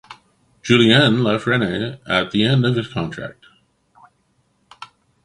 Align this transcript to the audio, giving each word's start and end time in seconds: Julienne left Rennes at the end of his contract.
Julienne 0.63 1.21
left 1.23 1.45
Rennes 1.45 1.99
at 2.07 2.31
the 2.31 2.43
end 2.43 2.65
of 2.65 2.75
his 2.75 2.87
contract. 2.91 3.45